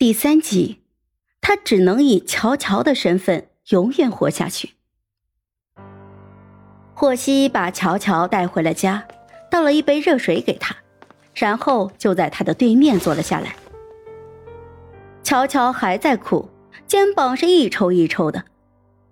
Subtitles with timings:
[0.00, 0.80] 第三集，
[1.42, 4.70] 他只能以乔乔的身份永远活下去。
[6.94, 9.06] 霍希把乔乔带回了家，
[9.50, 10.74] 倒了一杯热水给他，
[11.34, 13.54] 然后就在他的对面坐了下来。
[15.22, 16.48] 乔乔还在哭，
[16.86, 18.46] 肩膀是一抽一抽的，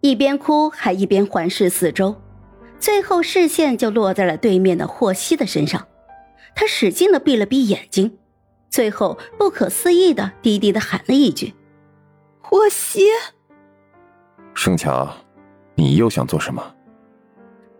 [0.00, 2.20] 一边哭还一边环视四周，
[2.80, 5.86] 最后视线就落在了对面的霍希的身上。
[6.56, 8.18] 他使劲的闭了闭眼睛。
[8.72, 11.54] 最后，不可思议的低低的喊了一句
[12.40, 13.06] ：“霍希。”
[14.54, 15.14] 盛乔，
[15.74, 16.74] 你又想做什么？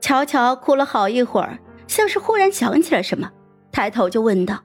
[0.03, 3.31] 乔乔哭了好一会儿，像是忽然想起了什么，
[3.73, 4.65] 抬头就问道：“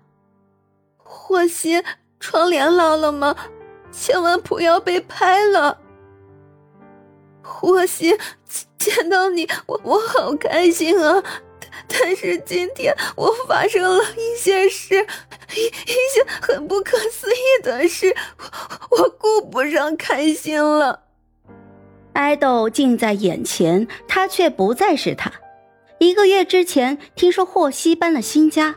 [0.99, 1.82] 霍希，
[2.20, 3.34] 窗帘拉了吗？
[3.90, 5.80] 千万不要被拍了。”
[7.41, 8.18] 霍希，
[8.77, 11.23] 见到你，我我好开心啊！
[11.88, 15.07] 但是今天我发生了一些事。
[15.58, 18.16] 一一些很不可思议的事，
[18.92, 21.04] 我 我顾不上开心了。
[22.14, 25.32] 爱豆近在眼前，他却不再是他。
[25.99, 28.76] 一个月之前，听说霍希搬了新家，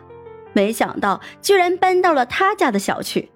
[0.53, 3.31] 没想到居然搬到了他家的小区。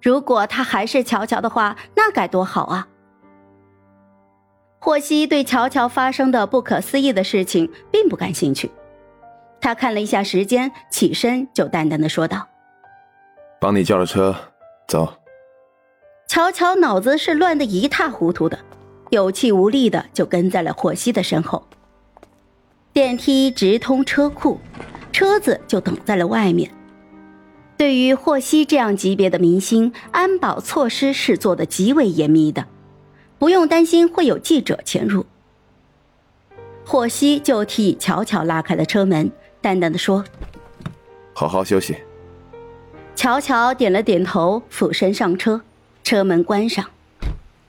[0.00, 2.88] 如果他还是乔乔的话，那该多好啊！
[4.78, 8.70] 霍希对乔乔发生的不可思议的事情并不感兴趣，
[9.60, 12.46] 他看了一下时间，起身就淡淡的说道。
[13.60, 14.34] 帮你叫了车，
[14.86, 15.12] 走。
[16.28, 18.58] 乔乔脑子是乱得一塌糊涂的，
[19.10, 21.66] 有气无力的就跟在了霍希的身后。
[22.92, 24.58] 电梯直通车库，
[25.12, 26.70] 车子就等在了外面。
[27.76, 32.64] 对于霍希这样级别的明星，安保措施是做的极为严密的，
[33.38, 35.26] 不用担心会有记者潜入。
[36.86, 40.24] 霍希就替乔乔拉开了车门，淡淡的说
[41.34, 41.96] ：“好好休息。”
[43.26, 45.60] 乔乔点了点头，俯身上车，
[46.04, 46.88] 车门关上。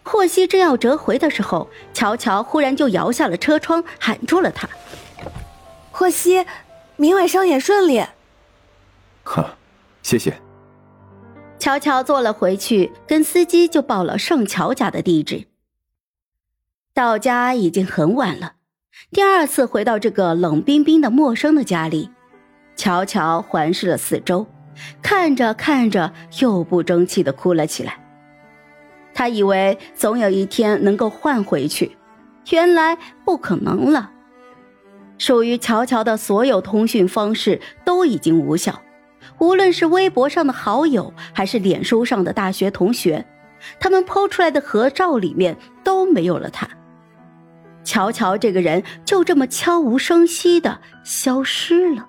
[0.04, 4.70] 霍希正要折回的时候，乔乔忽然就摇下了车窗，喊住了他
[5.90, 6.46] ：“霍希，
[6.96, 8.06] 明晚上演顺利。
[9.26, 9.58] ”“哈，
[10.04, 10.40] 谢谢。”
[11.58, 15.48] 乔乔坐了回去，跟司机就报了盛乔家的地址。
[16.94, 18.54] 到家已经很晚了，
[19.10, 22.12] 第二次回到这个冷冰冰的陌生的家里，
[22.76, 24.46] 乔乔环视了四周。
[25.02, 28.00] 看着看着，又不争气的哭了起来。
[29.14, 31.98] 他以为总有一天能够换回去，
[32.52, 34.12] 原来不可能了。
[35.18, 38.80] 属于乔乔的所有通讯方式都已经无效，
[39.40, 43.26] 无论是微博上的好友，还是脸书上的大学同学，
[43.80, 46.70] 他们抛出来的合照里面都没有了他。
[47.84, 52.08] 乔乔这个人就这么悄无声息的消失了。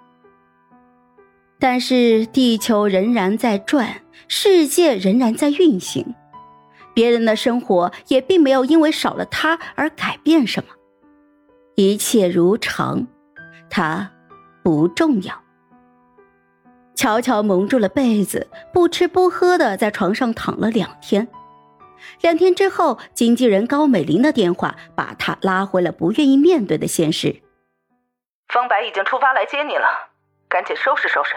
[1.61, 6.15] 但是地球仍然在转，世界仍然在运行，
[6.95, 10.71] 别人的生活也并没有因为少了他而改变什么，
[11.75, 13.07] 一切如常，
[13.69, 14.11] 他
[14.63, 15.43] 不重要。
[16.95, 21.27] 乔乔蒙住了被子，不吃不喝的在床上躺了两天，
[22.21, 27.43] 两天之后，经纪人高美玲的电话把他拉回了不愿意面对的现实。
[28.49, 29.87] 方白已经出发来接你了，
[30.49, 31.35] 赶紧收拾收拾。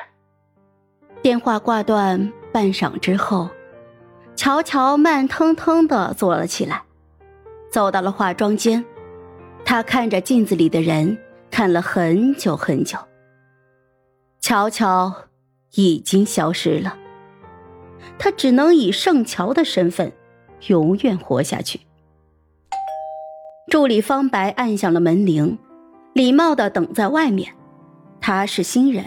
[1.21, 3.47] 电话挂断，半晌之后，
[4.35, 6.81] 乔乔慢腾腾的坐了起来，
[7.71, 8.83] 走到了化妆间。
[9.63, 11.15] 他看着镜子里的人，
[11.51, 12.97] 看了很久很久。
[14.39, 15.13] 乔乔
[15.75, 16.97] 已经消失了，
[18.17, 20.11] 他只能以盛乔的身份
[20.67, 21.81] 永远活下去。
[23.67, 25.59] 助理方白按响了门铃，
[26.13, 27.53] 礼貌的等在外面。
[28.19, 29.05] 他是新人。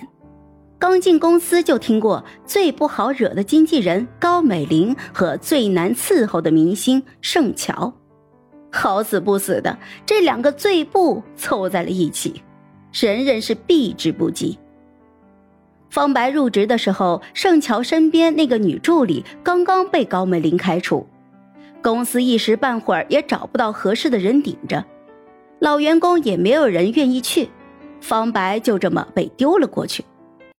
[0.87, 7.91] 刚进公司就听过最不好惹的经纪人高美玲和最难伺候的明星盛乔，
[8.71, 12.43] 好死不死的这两个最不凑在了一起，
[12.93, 14.59] 人人是避之不及。
[15.89, 21.07] 方白入职的时候，盛乔身边那个女助理刚刚被高美玲开除，
[21.83, 24.85] 公司一时半会儿也找不到合适的人顶着，
[25.61, 27.49] 老员工也没有人愿意去，
[28.03, 30.05] 方白就这么被丢了过去。